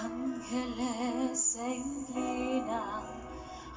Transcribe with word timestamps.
ángeles 0.00 1.38
se 1.38 1.76
inclinan 1.76 3.04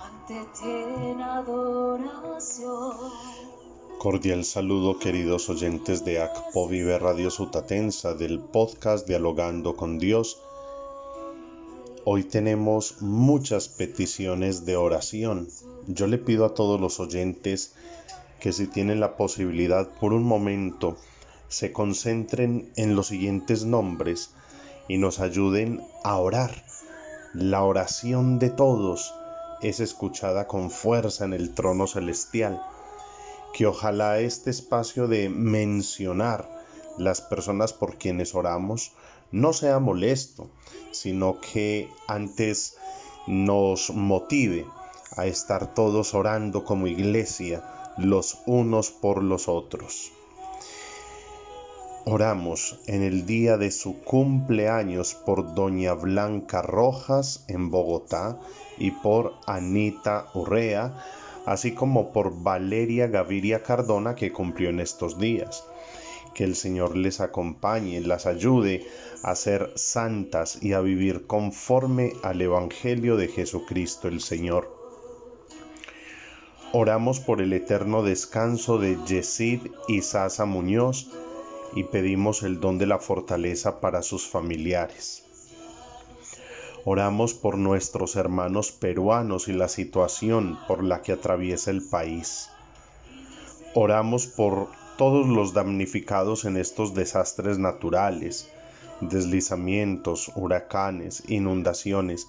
ante 0.02 0.40
ti 0.58 0.70
en 0.70 1.22
adoración. 1.22 2.96
Cordial 4.00 4.44
saludo 4.44 4.98
queridos 4.98 5.50
oyentes 5.50 6.04
de 6.06 6.22
ACPO 6.22 6.68
Vive 6.68 6.98
Radio 7.00 7.30
Sutatensa 7.30 8.14
del 8.14 8.40
podcast 8.40 9.08
Dialogando 9.08 9.76
con 9.76 10.00
Dios. 10.00 10.42
Hoy 12.06 12.24
tenemos 12.24 13.02
muchas 13.02 13.68
peticiones 13.68 14.66
de 14.66 14.78
oración. 14.78 15.48
Yo 15.88 16.08
le 16.08 16.18
pido 16.18 16.46
a 16.46 16.54
todos 16.54 16.80
los 16.82 17.00
oyentes 17.00 17.76
que 18.40 18.54
si 18.54 18.68
tienen 18.68 19.00
la 19.00 19.16
posibilidad 19.18 19.88
por 20.00 20.14
un 20.14 20.24
momento 20.24 20.98
se 21.50 21.72
concentren 21.72 22.72
en 22.78 22.96
los 22.96 23.08
siguientes 23.08 23.66
nombres 23.66 24.32
y 24.90 24.98
nos 24.98 25.22
ayuden 25.22 25.82
a 26.04 26.18
orar. 26.18 26.52
La 27.34 27.64
oración 27.64 28.40
de 28.40 28.50
todos 28.50 29.14
es 29.62 29.80
escuchada 29.80 30.48
con 30.48 30.72
fuerza 30.72 31.24
en 31.24 31.32
el 31.32 31.54
trono 31.54 31.88
celestial. 31.88 32.62
Que 33.54 33.68
ojalá 33.68 34.20
este 34.20 34.50
espacio 34.50 35.08
de 35.08 35.30
mencionar 35.30 36.50
las 36.98 37.22
personas 37.22 37.72
por 37.72 37.98
quienes 37.98 38.36
oramos 38.36 38.92
no 39.32 39.54
sea 39.54 39.80
molesto, 39.80 40.50
sino 40.92 41.40
que 41.40 41.90
antes 42.08 42.76
nos 43.28 43.92
motive 43.92 44.66
a 45.16 45.28
estar 45.28 45.74
todos 45.74 46.14
orando 46.14 46.64
como 46.64 46.88
iglesia 46.88 47.64
los 47.98 48.40
unos 48.48 48.90
por 48.90 49.24
los 49.24 49.48
otros. 49.48 50.12
Oramos 52.06 52.80
en 52.88 53.04
el 53.04 53.26
día 53.26 53.58
de 53.58 53.72
su 53.72 54.02
cumpleaños 54.02 55.14
por 55.14 55.54
Doña 55.54 55.94
Blanca 55.94 56.62
Rojas 56.62 57.44
en 57.50 57.70
Bogotá 57.70 58.40
y 58.78 58.92
por 58.92 59.34
Anita 59.46 60.28
Urrea, 60.34 61.04
así 61.46 61.74
como 61.74 62.14
por 62.14 62.42
Valeria 62.42 63.08
Gaviria 63.08 63.64
Cardona 63.64 64.16
que 64.16 64.32
cumplió 64.32 64.70
en 64.70 64.80
estos 64.80 65.20
días. 65.20 65.66
Que 66.34 66.46
el 66.46 66.56
Señor 66.56 66.96
les 66.96 67.20
acompañe, 67.20 68.00
las 68.00 68.26
ayude 68.26 68.88
a 69.24 69.36
ser 69.36 69.74
santas 69.76 70.64
y 70.64 70.74
a 70.74 70.80
vivir 70.80 71.28
conforme 71.28 72.14
al 72.24 72.42
Evangelio 72.42 73.18
de 73.18 73.28
Jesucristo 73.28 74.08
el 74.08 74.22
Señor. 74.22 74.74
Oramos 76.72 77.20
por 77.20 77.42
el 77.42 77.52
eterno 77.52 78.04
descanso 78.04 78.78
de 78.78 78.98
Yesid 79.06 79.72
y 79.88 80.02
Sasa 80.02 80.46
Muñoz, 80.46 81.10
y 81.76 81.84
pedimos 81.84 82.44
el 82.44 82.60
don 82.60 82.78
de 82.78 82.86
la 82.86 83.00
fortaleza 83.00 83.80
para 83.80 84.02
sus 84.02 84.28
familiares. 84.28 85.24
Oramos 86.86 87.34
por 87.34 87.58
nuestros 87.58 88.16
hermanos 88.16 88.72
peruanos 88.72 89.48
y 89.48 89.54
la 89.54 89.68
situación 89.68 90.58
por 90.68 90.84
la 90.84 91.02
que 91.02 91.12
atraviesa 91.12 91.72
el 91.72 91.84
país. 91.84 92.50
Oramos 93.74 94.28
por 94.28 94.70
todos 94.98 95.28
los 95.28 95.54
damnificados 95.54 96.46
en 96.46 96.58
estos 96.58 96.94
desastres 96.94 97.60
naturales, 97.60 98.50
deslizamientos, 99.02 100.32
huracanes, 100.36 101.24
inundaciones, 101.28 102.28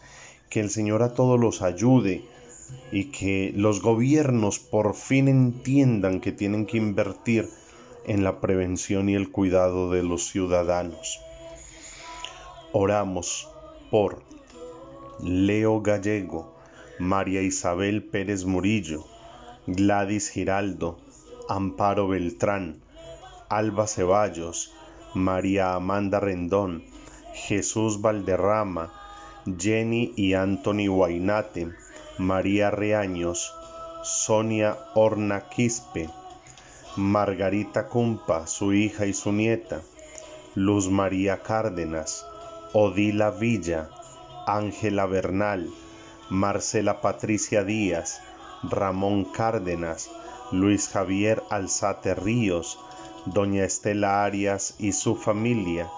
que 0.50 0.60
el 0.60 0.70
Señor 0.70 1.02
a 1.02 1.14
todos 1.14 1.38
los 1.38 1.62
ayude 1.62 2.24
y 2.92 3.06
que 3.06 3.52
los 3.56 3.82
gobiernos 3.82 4.58
por 4.58 4.94
fin 4.94 5.28
entiendan 5.28 6.20
que 6.20 6.32
tienen 6.32 6.66
que 6.66 6.76
invertir 6.76 7.48
en 8.04 8.24
la 8.24 8.40
prevención 8.40 9.08
y 9.08 9.14
el 9.14 9.30
cuidado 9.30 9.90
de 9.90 10.02
los 10.02 10.28
ciudadanos. 10.28 11.20
Oramos 12.72 13.48
por 13.90 14.22
Leo 15.22 15.80
Gallego, 15.80 16.54
María 16.98 17.42
Isabel 17.42 18.04
Pérez 18.04 18.44
Murillo, 18.44 19.04
Gladys 19.66 20.30
Giraldo, 20.30 20.98
Amparo 21.48 22.08
Beltrán, 22.08 22.80
Alba 23.48 23.86
Ceballos, 23.86 24.72
María 25.14 25.74
Amanda 25.74 26.20
Rendón, 26.20 26.84
Jesús 27.34 28.00
Valderrama, 28.00 28.92
Jenny 29.58 30.12
y 30.16 30.34
Anthony 30.34 30.88
Guainate, 30.88 31.68
María 32.18 32.70
Reaños, 32.70 33.52
Sonia 34.02 34.78
Horna 34.94 35.48
Quispe, 35.48 36.08
Margarita 36.96 37.86
Cumpa, 37.88 38.48
su 38.48 38.72
hija 38.72 39.06
y 39.06 39.12
su 39.12 39.30
nieta, 39.30 39.82
Luz 40.56 40.88
María 40.88 41.40
Cárdenas, 41.40 42.26
Odila 42.72 43.30
Villa, 43.30 43.90
Ángela 44.46 45.06
Bernal, 45.06 45.70
Marcela 46.30 47.00
Patricia 47.00 47.62
Díaz, 47.62 48.20
Ramón 48.64 49.24
Cárdenas, 49.24 50.10
Luis 50.50 50.88
Javier 50.88 51.44
Alzate 51.48 52.16
Ríos, 52.16 52.76
Doña 53.24 53.64
Estela 53.64 54.24
Arias 54.24 54.74
y 54.80 54.90
su 54.90 55.14
familia. 55.14 55.88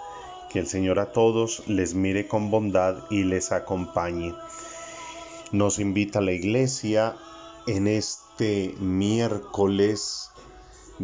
Que 0.51 0.59
el 0.59 0.67
Señor 0.67 0.99
a 0.99 1.13
todos 1.13 1.67
les 1.69 1.95
mire 1.95 2.29
con 2.29 2.51
bondad 2.51 3.05
y 3.09 3.25
les 3.25 3.51
acompañe. 3.53 4.35
Nos 5.53 5.79
invita 5.79 6.19
a 6.19 6.23
la 6.23 6.33
iglesia 6.33 7.17
en 7.67 7.87
este 7.87 8.75
miércoles 8.79 10.32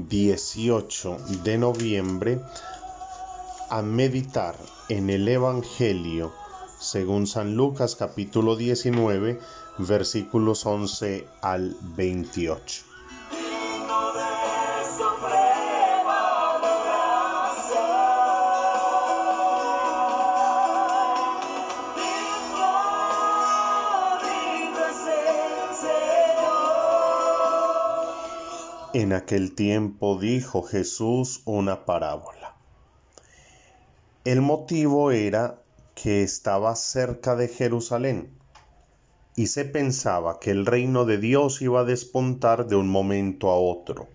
18 0.06 1.18
de 1.42 1.58
noviembre 1.58 2.40
a 3.70 3.82
meditar 3.82 4.56
en 4.88 5.10
el 5.10 5.26
Evangelio 5.26 6.32
según 6.78 7.26
San 7.26 7.56
Lucas 7.56 7.96
capítulo 7.96 8.54
19 8.54 9.40
versículos 9.78 10.64
11 10.64 11.26
al 11.42 11.76
28. 11.96 12.87
En 28.98 29.12
aquel 29.12 29.54
tiempo 29.54 30.18
dijo 30.18 30.64
Jesús 30.64 31.42
una 31.44 31.84
parábola. 31.84 32.56
El 34.24 34.40
motivo 34.40 35.12
era 35.12 35.62
que 35.94 36.24
estaba 36.24 36.74
cerca 36.74 37.36
de 37.36 37.46
Jerusalén 37.46 38.36
y 39.36 39.46
se 39.46 39.64
pensaba 39.64 40.40
que 40.40 40.50
el 40.50 40.66
reino 40.66 41.04
de 41.04 41.18
Dios 41.18 41.62
iba 41.62 41.82
a 41.82 41.84
despuntar 41.84 42.66
de 42.66 42.74
un 42.74 42.88
momento 42.88 43.50
a 43.50 43.60
otro. 43.60 44.08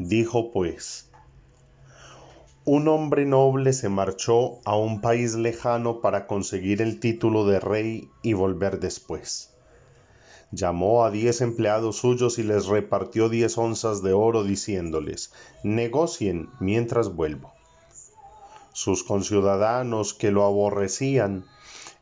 Dijo 0.00 0.50
pues, 0.50 1.08
un 2.64 2.88
hombre 2.88 3.24
noble 3.24 3.72
se 3.72 3.88
marchó 3.88 4.58
a 4.64 4.76
un 4.76 5.00
país 5.00 5.36
lejano 5.36 6.00
para 6.00 6.26
conseguir 6.26 6.82
el 6.82 6.98
título 6.98 7.46
de 7.46 7.60
rey 7.60 8.10
y 8.20 8.32
volver 8.32 8.80
después 8.80 9.54
llamó 10.50 11.04
a 11.04 11.10
diez 11.10 11.40
empleados 11.40 11.96
suyos 11.98 12.38
y 12.38 12.42
les 12.42 12.66
repartió 12.66 13.28
diez 13.28 13.58
onzas 13.58 14.02
de 14.02 14.12
oro 14.12 14.44
diciéndoles, 14.44 15.32
negocien 15.62 16.48
mientras 16.60 17.14
vuelvo. 17.14 17.52
Sus 18.72 19.04
conciudadanos 19.04 20.14
que 20.14 20.30
lo 20.30 20.44
aborrecían 20.44 21.44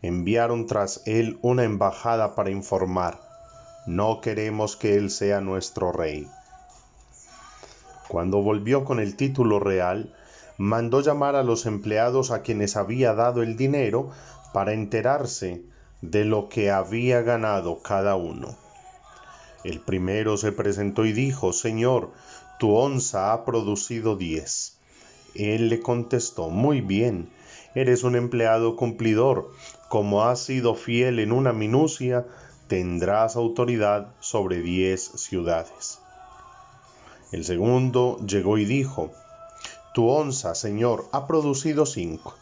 enviaron 0.03 0.67
tras 0.67 1.03
él 1.07 1.39
una 1.43 1.65
embajada 1.65 2.35
para 2.35 2.51
informar, 2.51 3.21
no 3.87 4.21
queremos 4.21 4.77
que 4.77 4.97
él 4.97 5.11
sea 5.11 5.41
nuestro 5.41 5.93
rey. 5.93 6.29
Cuando 8.09 8.43
volvió 8.43 8.85
con 8.85 9.01
el 9.01 9.17
título 9.17 9.59
real, 9.59 10.15
mandó 10.59 11.01
llamar 11.01 11.35
a 11.35 11.43
los 11.43 11.67
empleados 11.67 12.31
a 12.31 12.43
quienes 12.43 12.77
había 12.77 13.15
dado 13.15 13.43
el 13.43 13.57
dinero 13.57 14.11
para 14.53 14.73
enterarse 14.73 15.65
de 16.01 16.25
lo 16.25 16.49
que 16.49 16.71
había 16.71 17.23
ganado 17.23 17.83
cada 17.83 18.17
uno. 18.17 18.57
El 19.65 19.81
primero 19.81 20.37
se 20.37 20.53
presentó 20.53 21.05
y 21.05 21.13
dijo, 21.13 21.53
Señor, 21.53 22.13
tu 22.59 22.75
onza 22.75 23.33
ha 23.33 23.45
producido 23.45 24.17
diez. 24.17 24.77
Él 25.35 25.69
le 25.69 25.81
contestó, 25.81 26.51
Muy 26.51 26.81
bien, 26.81 27.29
eres 27.75 28.05
un 28.05 28.17
empleado 28.17 28.77
cumplidor, 28.77 29.51
como 29.89 30.25
has 30.25 30.41
sido 30.41 30.75
fiel 30.75 31.19
en 31.19 31.33
una 31.33 31.53
minucia, 31.53 32.27
tendrás 32.69 33.37
autoridad 33.37 34.09
sobre 34.21 34.61
diez 34.61 35.03
ciudades. 35.17 35.99
El 37.33 37.45
segundo 37.45 38.19
llegó 38.27 38.57
y 38.59 38.65
dijo, 38.65 39.13
Tu 39.95 40.09
onza, 40.09 40.55
Señor, 40.55 41.07
ha 41.13 41.27
producido 41.27 41.87
cinco. 41.87 42.35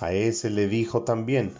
A 0.00 0.12
ese 0.12 0.50
le 0.50 0.68
dijo 0.68 1.02
también, 1.02 1.54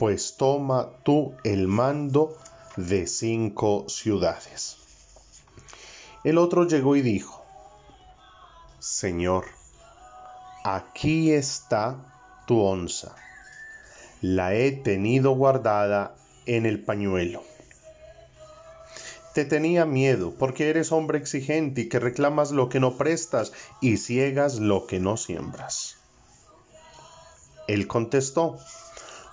pues 0.00 0.38
toma 0.38 0.88
tú 1.02 1.34
el 1.44 1.68
mando 1.68 2.34
de 2.78 3.06
cinco 3.06 3.84
ciudades. 3.90 4.78
El 6.24 6.38
otro 6.38 6.66
llegó 6.66 6.96
y 6.96 7.02
dijo, 7.02 7.44
Señor, 8.78 9.44
aquí 10.64 11.32
está 11.32 11.98
tu 12.46 12.62
onza. 12.62 13.14
la 14.22 14.54
he 14.54 14.72
tenido 14.72 15.32
guardada 15.32 16.14
en 16.46 16.64
el 16.64 16.82
pañuelo. 16.82 17.42
Te 19.34 19.44
tenía 19.44 19.84
miedo 19.84 20.32
porque 20.38 20.70
eres 20.70 20.92
hombre 20.92 21.18
exigente 21.18 21.82
y 21.82 21.88
que 21.90 22.00
reclamas 22.00 22.52
lo 22.52 22.70
que 22.70 22.80
no 22.80 22.96
prestas 22.96 23.52
y 23.82 23.98
ciegas 23.98 24.60
lo 24.60 24.86
que 24.86 24.98
no 24.98 25.18
siembras. 25.18 25.98
Él 27.68 27.86
contestó, 27.86 28.58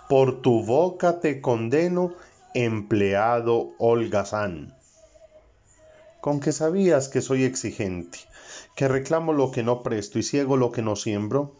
por 0.08 0.42
tu 0.42 0.64
boca 0.64 1.20
te 1.20 1.42
condeno, 1.42 2.14
empleado 2.54 3.74
holgazán. 3.78 4.74
Con 6.22 6.40
que 6.40 6.52
sabías 6.52 7.10
que 7.10 7.22
soy 7.22 7.44
exigente, 7.44 8.20
que 8.76 8.88
reclamo 8.88 9.34
lo 9.34 9.52
que 9.52 9.64
no 9.64 9.84
presto 9.84 10.20
y 10.20 10.24
ciego 10.24 10.58
lo 10.58 10.72
que 10.72 10.82
no 10.82 10.96
siembro. 10.96 11.54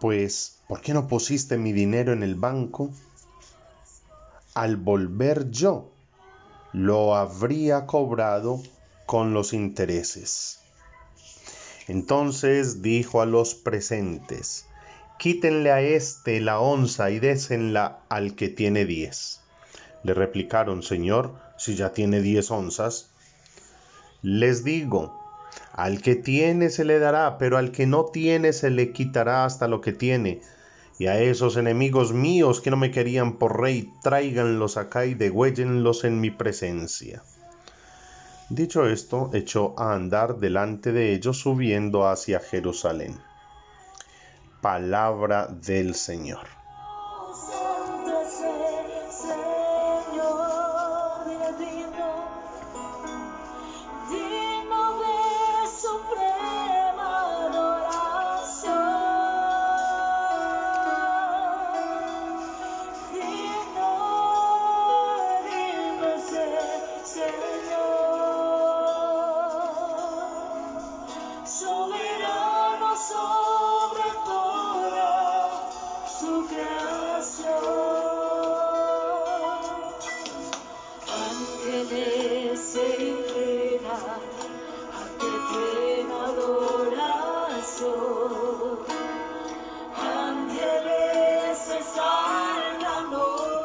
Pues, 0.00 0.58
¿por 0.66 0.80
qué 0.80 0.94
no 0.94 1.08
pusiste 1.08 1.58
mi 1.58 1.72
dinero 1.72 2.12
en 2.12 2.22
el 2.22 2.34
banco? 2.34 2.90
al 4.54 4.76
volver 4.76 5.50
yo 5.50 5.90
lo 6.72 7.14
habría 7.14 7.86
cobrado 7.86 8.62
con 9.06 9.32
los 9.32 9.52
intereses. 9.52 10.58
Entonces 11.88 12.82
dijo 12.82 13.20
a 13.20 13.26
los 13.26 13.54
presentes, 13.54 14.66
quítenle 15.20 15.70
a 15.70 15.82
éste 15.82 16.40
la 16.40 16.60
onza 16.60 17.10
y 17.10 17.18
désenla 17.18 17.98
al 18.08 18.34
que 18.34 18.48
tiene 18.48 18.86
diez. 18.86 19.42
Le 20.02 20.14
replicaron, 20.14 20.82
Señor, 20.82 21.34
si 21.58 21.76
ya 21.76 21.92
tiene 21.92 22.22
diez 22.22 22.50
onzas. 22.50 23.10
Les 24.22 24.64
digo, 24.64 25.14
al 25.74 26.00
que 26.00 26.16
tiene 26.16 26.70
se 26.70 26.86
le 26.86 26.98
dará, 26.98 27.36
pero 27.36 27.58
al 27.58 27.70
que 27.70 27.86
no 27.86 28.06
tiene 28.06 28.54
se 28.54 28.70
le 28.70 28.92
quitará 28.92 29.44
hasta 29.44 29.68
lo 29.68 29.82
que 29.82 29.92
tiene 29.92 30.40
y 30.98 31.06
a 31.06 31.20
esos 31.20 31.58
enemigos 31.58 32.14
míos 32.14 32.62
que 32.62 32.70
no 32.70 32.78
me 32.78 32.90
querían 32.90 33.34
por 33.34 33.60
rey, 33.60 33.92
tráiganlos 34.02 34.78
acá 34.78 35.04
y 35.04 35.12
degüéllenlos 35.12 36.04
en 36.04 36.18
mi 36.18 36.30
presencia. 36.30 37.22
Dicho 38.48 38.86
esto, 38.86 39.28
echó 39.34 39.74
a 39.78 39.92
andar 39.92 40.38
delante 40.38 40.92
de 40.92 41.12
ellos 41.12 41.38
subiendo 41.38 42.08
hacia 42.08 42.40
Jerusalén. 42.40 43.18
Palabra 44.60 45.46
del 45.46 45.94
Señor. 45.94 46.59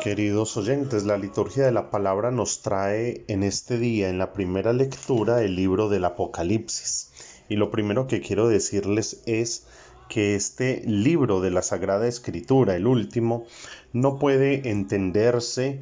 Queridos 0.05 0.55
oyentes, 0.55 1.03
la 1.03 1.17
liturgia 1.17 1.65
de 1.65 1.71
la 1.71 1.89
palabra 1.89 2.29
nos 2.29 2.61
trae 2.61 3.25
en 3.27 3.41
este 3.41 3.79
día, 3.79 4.07
en 4.07 4.19
la 4.19 4.33
primera 4.33 4.71
lectura, 4.71 5.41
el 5.41 5.55
libro 5.55 5.89
del 5.89 6.05
Apocalipsis. 6.05 7.09
Y 7.49 7.55
lo 7.55 7.71
primero 7.71 8.05
que 8.05 8.21
quiero 8.21 8.47
decirles 8.47 9.23
es 9.25 9.65
que 10.07 10.35
este 10.35 10.83
libro 10.85 11.41
de 11.41 11.49
la 11.49 11.63
Sagrada 11.63 12.07
Escritura, 12.07 12.75
el 12.75 12.85
último, 12.85 13.47
no 13.93 14.19
puede 14.19 14.69
entenderse 14.69 15.81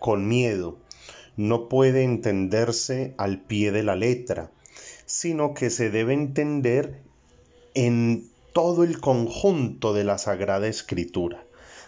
con 0.00 0.26
miedo, 0.26 0.76
no 1.36 1.68
puede 1.68 2.02
entenderse 2.02 3.14
al 3.16 3.38
pie 3.42 3.70
de 3.70 3.84
la 3.84 3.94
letra, 3.94 4.50
sino 5.06 5.54
que 5.54 5.70
se 5.70 5.88
debe 5.88 6.14
entender 6.14 7.00
en 7.74 8.28
todo 8.52 8.82
el 8.82 8.98
conjunto 8.98 9.94
de 9.94 10.02
la 10.02 10.18
Sagrada 10.18 10.66
Escritura 10.66 11.46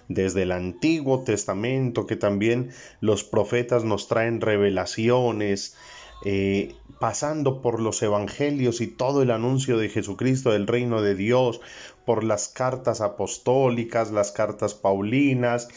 desde 0.09 0.43
el 0.43 0.53
Antiguo 0.53 1.23
Testamento, 1.25 2.07
que 2.07 2.17
también 2.17 2.71
los 3.01 3.25
profetas 3.25 3.85
nos 3.85 4.09
traen 4.09 4.41
revelaciones, 4.41 5.77
eh, 6.25 6.75
pasando 7.01 7.61
por 7.61 7.81
los 7.81 8.03
evangelios 8.03 8.81
y 8.81 8.87
todo 8.87 9.23
el 9.23 9.31
anuncio 9.31 9.79
de 9.79 9.89
Jesucristo 9.89 10.53
del 10.53 10.67
reino 10.67 11.03
de 11.03 11.15
Dios, 11.15 11.61
por 12.05 12.25
las 12.25 12.49
cartas 12.49 13.01
apostólicas, 13.01 14.11
las 14.11 14.33
cartas 14.33 14.75
paulinas, 14.75 15.69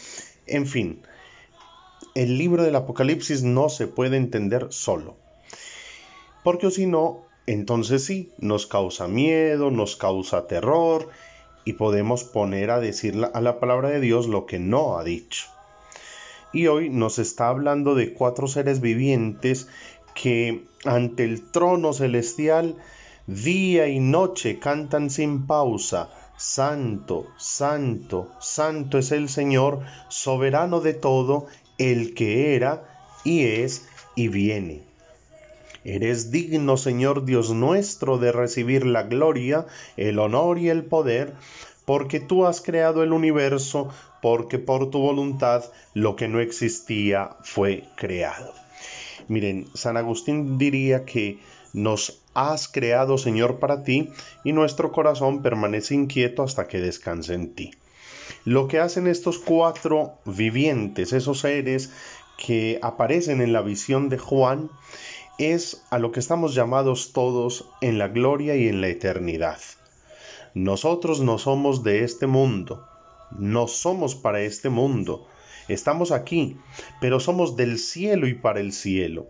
en 0.45 0.68
fin, 0.68 1.01
el 2.15 2.38
libro 2.38 2.63
del 2.63 2.75
Apocalipsis 2.75 3.44
no 3.44 3.69
se 3.69 3.88
puede 3.88 4.18
entender 4.18 4.68
solo. 4.69 5.15
Porque 6.44 6.71
si 6.71 6.85
no, 6.85 7.25
entonces 7.45 8.06
sí, 8.06 8.31
nos 8.38 8.68
causa 8.68 9.07
miedo, 9.07 9.71
nos 9.71 9.95
causa 9.95 10.47
terror 10.47 11.09
y 11.67 11.73
podemos 11.73 12.23
poner 12.23 12.71
a 12.71 12.79
decir 12.79 13.29
a 13.33 13.41
la 13.41 13.59
palabra 13.59 13.89
de 13.89 13.99
Dios 13.99 14.27
lo 14.29 14.45
que 14.45 14.57
no 14.57 14.97
ha 14.97 15.03
dicho. 15.03 15.47
Y 16.53 16.67
hoy 16.67 16.89
nos 16.89 17.19
está 17.19 17.49
hablando 17.49 17.93
de 17.93 18.13
cuatro 18.13 18.47
seres 18.47 18.79
vivientes 18.79 19.67
que 20.15 20.63
ante 20.85 21.25
el 21.25 21.51
trono 21.51 21.91
celestial 21.91 22.77
día 23.25 23.89
y 23.89 23.99
noche 23.99 24.59
cantan 24.59 25.09
sin 25.09 25.45
pausa, 25.45 26.09
Santo, 26.37 27.27
Santo, 27.35 28.31
Santo 28.39 28.97
es 28.97 29.11
el 29.11 29.27
Señor, 29.27 29.81
soberano 30.07 30.79
de 30.79 30.93
todo, 30.93 31.47
el 31.77 32.13
que 32.13 32.55
era 32.55 33.11
y 33.25 33.43
es 33.43 33.89
y 34.15 34.29
viene. 34.29 34.85
Eres 35.87 36.31
digno, 36.31 36.75
Señor 36.75 37.23
Dios 37.23 37.51
nuestro, 37.51 38.17
de 38.17 38.33
recibir 38.33 38.85
la 38.85 39.03
gloria, 39.03 39.67
el 39.95 40.19
honor 40.19 40.59
y 40.59 40.67
el 40.67 40.83
poder, 40.83 41.33
porque 41.85 42.19
tú 42.19 42.45
has 42.45 42.59
creado 42.59 43.03
el 43.03 43.13
universo, 43.13 43.87
porque 44.21 44.59
por 44.59 44.89
tu 44.89 44.99
voluntad 44.99 45.63
lo 45.94 46.17
que 46.17 46.27
no 46.27 46.41
existía 46.41 47.37
fue 47.41 47.85
creado. 47.95 48.53
Miren, 49.29 49.67
San 49.75 49.95
Agustín 49.95 50.57
diría 50.57 51.06
que 51.06 51.39
nos 51.71 52.19
has 52.33 52.67
creado, 52.67 53.17
Señor, 53.17 53.59
para 53.59 53.85
ti, 53.85 54.09
y 54.44 54.51
nuestro 54.51 54.91
corazón 54.91 55.41
permanece 55.41 55.95
inquieto 55.95 56.44
hasta 56.44 56.67
que 56.67 56.81
descanse 56.81 57.33
en 57.33 57.56
ti. 57.56 57.71
Lo 58.44 58.67
que 58.67 58.79
hacen 58.79 59.07
estos 59.07 59.39
cuatro 59.39 60.15
vivientes, 60.25 61.13
esos 61.13 61.39
seres 61.39 61.91
que 62.37 62.77
aparecen 62.81 63.41
en 63.41 63.53
la 63.53 63.61
visión 63.61 64.09
de 64.09 64.17
Juan, 64.17 64.69
es 65.37 65.83
a 65.89 65.99
lo 65.99 66.11
que 66.11 66.19
estamos 66.19 66.56
llamados 66.56 67.13
todos 67.13 67.69
en 67.81 67.97
la 67.97 68.07
gloria 68.07 68.56
y 68.56 68.67
en 68.67 68.81
la 68.81 68.87
eternidad. 68.87 69.59
Nosotros 70.53 71.21
no 71.21 71.37
somos 71.37 71.83
de 71.83 72.03
este 72.03 72.25
mundo, 72.25 72.87
no 73.37 73.67
somos 73.67 74.15
para 74.15 74.41
este 74.41 74.69
mundo, 74.69 75.27
estamos 75.67 76.11
aquí, 76.11 76.57
pero 76.99 77.19
somos 77.19 77.56
del 77.56 77.77
cielo 77.77 78.27
y 78.27 78.33
para 78.33 78.59
el 78.59 78.73
cielo. 78.73 79.27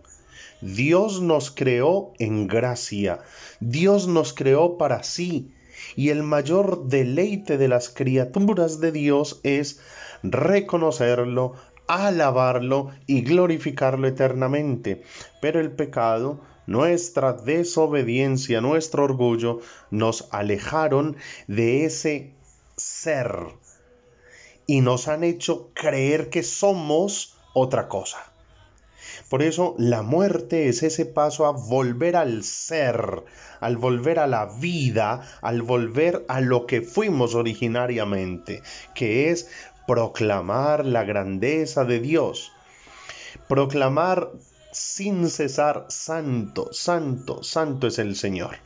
Dios 0.60 1.20
nos 1.20 1.50
creó 1.50 2.12
en 2.18 2.46
gracia, 2.46 3.20
Dios 3.60 4.08
nos 4.08 4.32
creó 4.32 4.78
para 4.78 5.02
sí, 5.02 5.52
y 5.94 6.08
el 6.08 6.22
mayor 6.22 6.86
deleite 6.86 7.58
de 7.58 7.68
las 7.68 7.88
criaturas 7.88 8.80
de 8.80 8.92
Dios 8.92 9.40
es 9.42 9.80
reconocerlo, 10.22 11.54
alabarlo 11.88 12.90
y 13.06 13.22
glorificarlo 13.22 14.06
eternamente. 14.06 15.02
Pero 15.40 15.58
el 15.58 15.72
pecado, 15.72 16.40
nuestra 16.66 17.32
desobediencia, 17.32 18.60
nuestro 18.60 19.04
orgullo, 19.04 19.60
nos 19.90 20.28
alejaron 20.30 21.16
de 21.46 21.84
ese 21.84 22.34
ser 22.76 23.32
y 24.66 24.82
nos 24.82 25.08
han 25.08 25.24
hecho 25.24 25.70
creer 25.74 26.28
que 26.28 26.42
somos 26.42 27.36
otra 27.54 27.88
cosa. 27.88 28.18
Por 29.28 29.42
eso 29.42 29.74
la 29.78 30.02
muerte 30.02 30.68
es 30.68 30.82
ese 30.82 31.04
paso 31.06 31.46
a 31.46 31.52
volver 31.52 32.16
al 32.16 32.44
ser, 32.44 33.24
al 33.60 33.76
volver 33.76 34.18
a 34.18 34.26
la 34.26 34.46
vida, 34.46 35.22
al 35.42 35.62
volver 35.62 36.24
a 36.28 36.40
lo 36.40 36.66
que 36.66 36.82
fuimos 36.82 37.34
originariamente, 37.34 38.62
que 38.94 39.30
es 39.30 39.48
proclamar 39.88 40.84
la 40.84 41.02
grandeza 41.02 41.86
de 41.86 41.98
Dios, 41.98 42.52
proclamar 43.48 44.30
sin 44.70 45.30
cesar, 45.30 45.86
santo, 45.88 46.68
santo, 46.72 47.42
santo 47.42 47.86
es 47.86 47.98
el 47.98 48.14
Señor. 48.14 48.58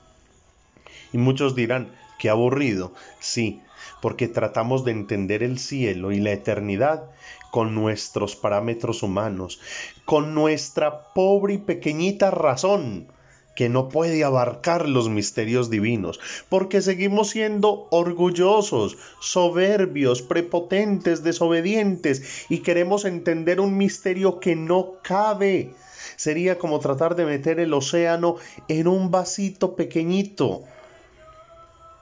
Y 1.12 1.19
muchos 1.19 1.55
dirán, 1.55 1.93
Qué 2.19 2.29
aburrido, 2.31 2.93
sí, 3.19 3.62
porque 4.00 4.29
tratamos 4.29 4.85
de 4.85 4.93
entender 4.93 5.43
el 5.43 5.59
cielo 5.59 6.12
y 6.12 6.21
la 6.21 6.31
eternidad 6.31 7.05
con 7.50 7.75
nuestros 7.75 8.37
parámetros 8.37 9.02
humanos, 9.02 9.61
con 10.05 10.33
nuestra 10.33 11.12
pobre 11.14 11.55
y 11.55 11.59
pequeñita 11.59 12.31
razón 12.31 13.09
que 13.54 13.68
no 13.68 13.88
puede 13.88 14.25
abarcar 14.25 14.88
los 14.88 15.09
misterios 15.09 15.71
divinos, 15.71 16.21
porque 16.49 16.80
seguimos 16.80 17.30
siendo 17.30 17.87
orgullosos, 17.90 18.97
soberbios, 19.21 20.23
prepotentes, 20.23 21.23
desobedientes 21.23 22.47
y 22.49 22.59
queremos 22.59 23.04
entender 23.04 23.61
un 23.61 23.76
misterio 23.76 24.40
que 24.40 24.56
no 24.56 24.94
cabe. 25.02 25.75
Sería 26.16 26.59
como 26.59 26.78
tratar 26.78 27.14
de 27.16 27.26
meter 27.26 27.61
el 27.61 27.75
océano 27.75 28.37
en 28.68 28.88
un 28.88 29.11
vasito 29.11 29.76
pequeñito. 29.76 30.62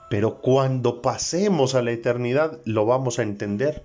Pero 0.09 0.41
cuando 0.41 1.03
pasemos 1.03 1.75
a 1.75 1.83
la 1.83 1.93
eternidad 1.93 2.59
lo 2.65 2.85
vamos 2.85 3.19
a 3.19 3.23
entender 3.23 3.85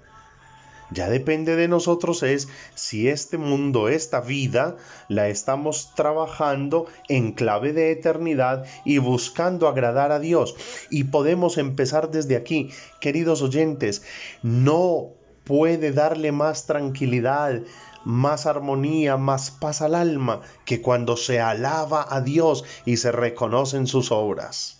ya 0.92 1.10
depende 1.10 1.56
de 1.56 1.68
nosotros 1.68 2.22
es 2.24 2.48
si 2.75 3.08
este 3.08 3.38
mundo, 3.38 3.89
esta 3.89 4.22
vida, 4.22 4.77
la 5.08 5.30
estamos 5.30 5.92
trabajando 5.96 6.86
en 7.10 7.32
clave 7.32 7.74
de 7.74 7.92
eternidad 7.92 8.65
y 8.86 9.00
buscando 9.00 9.68
agradar 9.68 10.12
a 10.12 10.20
Dios. 10.20 10.56
Y 10.89 11.06
podemos 11.06 11.58
empezar 11.58 12.12
desde 12.12 12.36
aquí. 12.36 12.70
Queridos 13.00 13.42
oyentes, 13.42 14.04
no 14.44 15.10
puede 15.44 15.92
darle 15.92 16.32
más 16.32 16.65
tranquilidad, 16.65 17.62
más 18.04 18.46
armonía, 18.46 19.18
más 19.18 19.51
paz 19.51 19.82
al 19.82 19.96
alma 19.96 20.42
que 20.65 20.82
cuando 20.82 21.18
se 21.18 21.39
alaba 21.39 22.06
a 22.08 22.22
Dios 22.22 22.63
y 22.86 22.98
se 22.98 23.12
reconocen 23.12 23.88
sus 23.88 24.12
obras. 24.12 24.80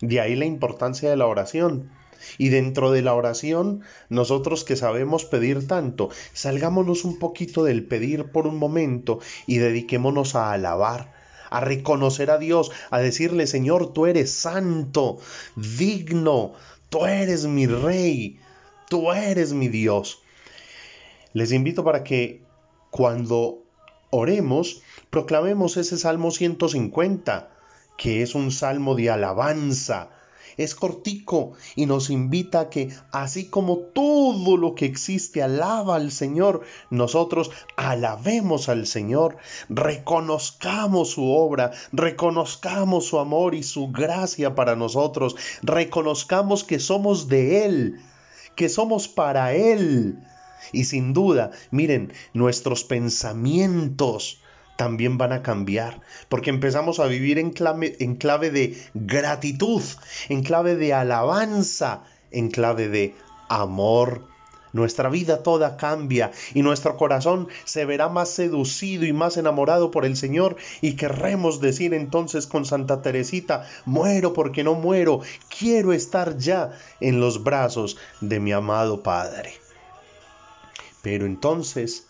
De 0.00 0.20
ahí 0.20 0.36
la 0.36 0.44
importancia 0.44 1.08
de 1.08 1.16
la 1.16 1.26
oración. 1.26 1.90
Y 2.38 2.48
dentro 2.48 2.90
de 2.90 3.02
la 3.02 3.14
oración, 3.14 3.82
nosotros 4.08 4.64
que 4.64 4.76
sabemos 4.76 5.24
pedir 5.24 5.66
tanto, 5.66 6.10
salgámonos 6.32 7.04
un 7.04 7.18
poquito 7.18 7.64
del 7.64 7.84
pedir 7.84 8.26
por 8.26 8.46
un 8.46 8.58
momento 8.58 9.20
y 9.46 9.58
dediquémonos 9.58 10.34
a 10.34 10.52
alabar, 10.52 11.12
a 11.50 11.60
reconocer 11.60 12.30
a 12.30 12.38
Dios, 12.38 12.70
a 12.90 12.98
decirle, 12.98 13.46
Señor, 13.46 13.92
tú 13.92 14.06
eres 14.06 14.30
santo, 14.32 15.18
digno, 15.56 16.52
tú 16.88 17.06
eres 17.06 17.46
mi 17.46 17.66
rey, 17.66 18.38
tú 18.88 19.12
eres 19.12 19.52
mi 19.52 19.68
Dios. 19.68 20.22
Les 21.32 21.52
invito 21.52 21.84
para 21.84 22.04
que 22.04 22.42
cuando 22.90 23.64
oremos, 24.10 24.82
proclamemos 25.10 25.76
ese 25.76 25.98
Salmo 25.98 26.30
150, 26.30 27.50
que 27.96 28.22
es 28.22 28.36
un 28.36 28.52
salmo 28.52 28.94
de 28.94 29.10
alabanza, 29.10 30.10
es 30.56 30.74
cortico 30.74 31.52
y 31.76 31.86
nos 31.86 32.10
invita 32.10 32.60
a 32.60 32.70
que, 32.70 32.92
así 33.10 33.46
como 33.46 33.78
todo 33.78 34.56
lo 34.56 34.74
que 34.74 34.86
existe 34.86 35.42
alaba 35.42 35.96
al 35.96 36.10
Señor, 36.10 36.62
nosotros 36.90 37.50
alabemos 37.76 38.68
al 38.68 38.86
Señor, 38.86 39.36
reconozcamos 39.68 41.10
su 41.10 41.30
obra, 41.30 41.72
reconozcamos 41.92 43.06
su 43.06 43.18
amor 43.18 43.54
y 43.54 43.62
su 43.62 43.88
gracia 43.88 44.54
para 44.54 44.76
nosotros, 44.76 45.36
reconozcamos 45.62 46.64
que 46.64 46.78
somos 46.78 47.28
de 47.28 47.64
Él, 47.64 48.00
que 48.56 48.68
somos 48.68 49.08
para 49.08 49.54
Él. 49.54 50.18
Y 50.72 50.84
sin 50.84 51.12
duda, 51.12 51.50
miren, 51.70 52.12
nuestros 52.32 52.84
pensamientos, 52.84 54.40
también 54.76 55.18
van 55.18 55.32
a 55.32 55.42
cambiar, 55.42 56.00
porque 56.28 56.50
empezamos 56.50 57.00
a 57.00 57.06
vivir 57.06 57.38
en 57.38 57.50
clave, 57.50 57.96
en 58.00 58.16
clave 58.16 58.50
de 58.50 58.76
gratitud, 58.94 59.82
en 60.28 60.42
clave 60.42 60.76
de 60.76 60.92
alabanza, 60.92 62.04
en 62.30 62.50
clave 62.50 62.88
de 62.88 63.14
amor. 63.48 64.26
Nuestra 64.72 65.08
vida 65.08 65.44
toda 65.44 65.76
cambia 65.76 66.32
y 66.52 66.62
nuestro 66.62 66.96
corazón 66.96 67.46
se 67.62 67.84
verá 67.84 68.08
más 68.08 68.30
seducido 68.30 69.06
y 69.06 69.12
más 69.12 69.36
enamorado 69.36 69.92
por 69.92 70.04
el 70.04 70.16
Señor 70.16 70.56
y 70.80 70.96
querremos 70.96 71.60
decir 71.60 71.94
entonces 71.94 72.48
con 72.48 72.64
Santa 72.64 73.00
Teresita, 73.00 73.68
muero 73.84 74.32
porque 74.32 74.64
no 74.64 74.74
muero, 74.74 75.20
quiero 75.56 75.92
estar 75.92 76.38
ya 76.38 76.72
en 76.98 77.20
los 77.20 77.44
brazos 77.44 77.96
de 78.20 78.40
mi 78.40 78.50
amado 78.50 79.04
Padre. 79.04 79.52
Pero 81.02 81.24
entonces 81.24 82.08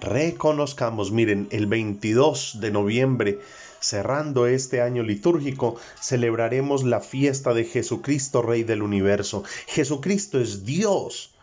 reconozcamos, 0.00 1.12
miren, 1.12 1.48
el 1.50 1.66
22 1.66 2.58
de 2.60 2.70
noviembre, 2.70 3.40
cerrando 3.80 4.46
este 4.46 4.80
año 4.80 5.02
litúrgico, 5.02 5.76
celebraremos 6.00 6.84
la 6.84 7.00
fiesta 7.00 7.52
de 7.54 7.64
Jesucristo, 7.64 8.42
Rey 8.42 8.62
del 8.62 8.82
universo. 8.82 9.44
Jesucristo 9.66 10.40
es 10.40 10.64
Dios. 10.64 11.34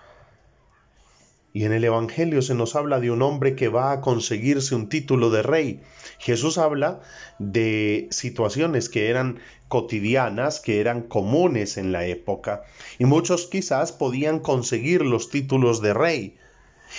Y 1.54 1.66
en 1.66 1.74
el 1.74 1.84
Evangelio 1.84 2.42
se 2.42 2.56
nos 2.56 2.76
habla 2.76 3.00
de 3.00 3.12
un 3.12 3.22
hombre 3.22 3.56
que 3.56 3.68
va 3.68 3.92
a 3.92 4.02
conseguirse 4.02 4.74
un 4.74 4.88
título 4.88 5.30
de 5.30 5.44
rey. 5.44 5.82
Jesús 6.18 6.58
habla 6.58 7.02
de 7.40 8.08
situaciones 8.12 8.88
que 8.88 9.10
eran 9.10 9.40
cotidianas, 9.68 10.62
que 10.62 10.80
eran 10.80 11.02
comunes 11.02 11.78
en 11.78 11.92
la 11.92 12.06
época, 12.06 12.64
y 13.00 13.06
muchos 13.06 13.48
quizás 13.48 13.92
podían 13.92 14.40
conseguir 14.40 15.02
los 15.02 15.30
títulos 15.30 15.82
de 15.82 15.94
rey. 15.94 16.38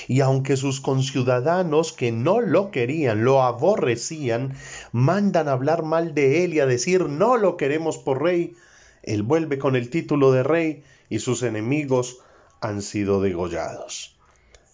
Y 0.09 0.21
aunque 0.21 0.57
sus 0.57 0.81
conciudadanos 0.81 1.93
que 1.93 2.13
no 2.13 2.41
lo 2.41 2.71
querían, 2.71 3.25
lo 3.25 3.43
aborrecían, 3.43 4.55
mandan 4.93 5.49
hablar 5.49 5.83
mal 5.83 6.15
de 6.15 6.45
él 6.45 6.55
y 6.55 6.61
a 6.61 6.67
decir 6.67 7.09
no 7.09 7.37
lo 7.37 7.57
queremos 7.57 7.99
por 7.99 8.23
rey, 8.23 8.55
él 9.03 9.23
vuelve 9.23 9.59
con 9.59 9.77
el 9.77 9.91
título 9.91 10.33
de 10.33 10.43
rey 10.43 10.85
y 11.09 11.19
sus 11.19 11.43
enemigos 11.43 12.19
han 12.61 12.83
sido 12.83 13.21
degollados. 13.21 14.17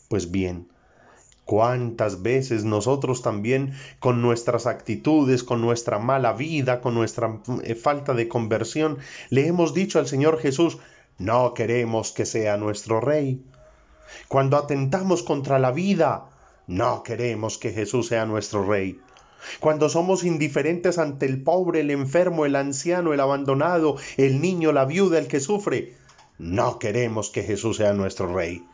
Pues 0.08 0.30
bien, 0.30 0.68
cuántas 1.44 2.22
veces 2.22 2.64
nosotros 2.64 3.22
también 3.22 3.72
con 4.00 4.20
nuestras 4.20 4.66
actitudes, 4.66 5.42
con 5.42 5.62
nuestra 5.62 5.98
mala 5.98 6.34
vida, 6.34 6.82
con 6.82 6.94
nuestra 6.94 7.40
eh, 7.64 7.74
falta 7.74 8.12
de 8.12 8.28
conversión, 8.28 8.98
le 9.30 9.46
hemos 9.46 9.72
dicho 9.72 9.98
al 9.98 10.06
Señor 10.06 10.38
Jesús, 10.38 10.76
no 11.16 11.54
queremos 11.54 12.12
que 12.12 12.26
sea 12.26 12.58
nuestro 12.58 13.00
rey. 13.00 13.42
Cuando 14.28 14.56
atentamos 14.56 15.22
contra 15.22 15.58
la 15.58 15.70
vida, 15.70 16.30
no 16.66 17.02
queremos 17.02 17.58
que 17.58 17.72
Jesús 17.72 18.08
sea 18.08 18.26
nuestro 18.26 18.64
Rey. 18.64 19.00
Cuando 19.60 19.88
somos 19.88 20.24
indiferentes 20.24 20.98
ante 20.98 21.26
el 21.26 21.42
pobre, 21.42 21.80
el 21.80 21.90
enfermo, 21.90 22.44
el 22.44 22.56
anciano, 22.56 23.14
el 23.14 23.20
abandonado, 23.20 23.96
el 24.16 24.40
niño, 24.40 24.72
la 24.72 24.84
viuda, 24.84 25.18
el 25.18 25.28
que 25.28 25.40
sufre, 25.40 25.94
no 26.38 26.78
queremos 26.78 27.30
que 27.30 27.42
Jesús 27.42 27.78
sea 27.78 27.92
nuestro 27.92 28.32
Rey. 28.34 28.64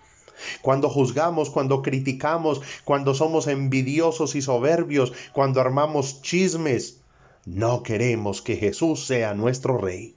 Cuando 0.62 0.88
juzgamos, 0.88 1.50
cuando 1.50 1.82
criticamos, 1.82 2.60
cuando 2.84 3.14
somos 3.14 3.46
envidiosos 3.46 4.34
y 4.34 4.42
soberbios, 4.42 5.12
cuando 5.32 5.60
armamos 5.60 6.22
chismes, 6.22 7.00
no 7.46 7.82
queremos 7.82 8.42
que 8.42 8.56
Jesús 8.56 9.06
sea 9.06 9.34
nuestro 9.34 9.78
Rey. 9.78 10.16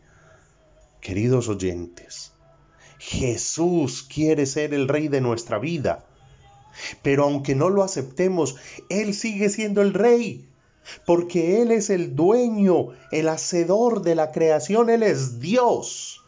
Queridos 1.02 1.48
oyentes, 1.50 2.34
Jesús 3.00 4.04
quiere 4.04 4.46
ser 4.46 4.74
el 4.74 4.88
rey 4.88 5.08
de 5.08 5.22
nuestra 5.22 5.60
vida. 5.60 6.06
Pero 7.02 7.24
aunque 7.24 7.56
no 7.56 7.70
lo 7.70 7.84
aceptemos, 7.84 8.56
Él 8.90 9.14
sigue 9.14 9.50
siendo 9.50 9.82
el 9.82 9.94
rey. 9.94 10.48
Porque 11.06 11.62
Él 11.62 11.72
es 11.72 11.90
el 11.90 12.16
dueño, 12.16 12.90
el 13.12 13.28
hacedor 13.30 14.02
de 14.02 14.16
la 14.16 14.32
creación, 14.32 14.90
Él 14.90 15.04
es 15.04 15.40
Dios. 15.40 16.24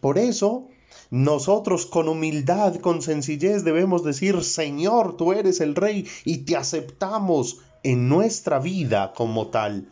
Por 0.00 0.18
eso, 0.18 0.68
nosotros 1.10 1.86
con 1.86 2.08
humildad, 2.08 2.76
con 2.76 3.02
sencillez 3.02 3.64
debemos 3.64 4.04
decir, 4.04 4.44
Señor, 4.44 5.16
tú 5.16 5.32
eres 5.32 5.60
el 5.60 5.74
rey 5.74 6.06
y 6.24 6.38
te 6.38 6.56
aceptamos 6.56 7.60
en 7.82 8.08
nuestra 8.08 8.60
vida 8.60 9.12
como 9.14 9.48
tal. 9.48 9.88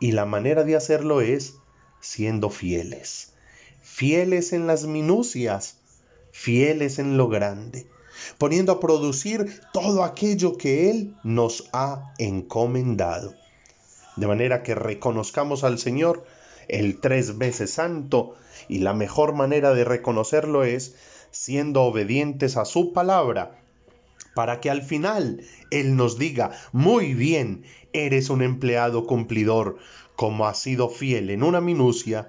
Y 0.00 0.12
la 0.12 0.24
manera 0.24 0.64
de 0.64 0.76
hacerlo 0.76 1.20
es 1.20 1.56
siendo 2.00 2.48
fieles 2.48 3.34
fieles 3.98 4.52
en 4.52 4.68
las 4.68 4.86
minucias, 4.86 5.76
fieles 6.30 7.00
en 7.00 7.16
lo 7.16 7.26
grande, 7.28 7.88
poniendo 8.38 8.70
a 8.70 8.78
producir 8.78 9.60
todo 9.72 10.04
aquello 10.04 10.56
que 10.56 10.88
Él 10.88 11.16
nos 11.24 11.68
ha 11.72 12.14
encomendado. 12.18 13.34
De 14.14 14.28
manera 14.28 14.62
que 14.62 14.76
reconozcamos 14.76 15.64
al 15.64 15.80
Señor 15.80 16.24
el 16.68 17.00
tres 17.00 17.38
veces 17.38 17.72
santo 17.72 18.36
y 18.68 18.78
la 18.78 18.94
mejor 18.94 19.34
manera 19.34 19.74
de 19.74 19.82
reconocerlo 19.82 20.62
es 20.62 20.94
siendo 21.32 21.82
obedientes 21.82 22.56
a 22.56 22.66
su 22.66 22.92
palabra 22.92 23.58
para 24.32 24.60
que 24.60 24.70
al 24.70 24.82
final 24.82 25.42
Él 25.72 25.96
nos 25.96 26.20
diga, 26.20 26.52
muy 26.70 27.14
bien, 27.14 27.64
eres 27.92 28.30
un 28.30 28.42
empleado 28.42 29.08
cumplidor, 29.08 29.76
como 30.14 30.46
has 30.46 30.60
sido 30.60 30.88
fiel 30.88 31.30
en 31.30 31.42
una 31.42 31.60
minucia, 31.60 32.28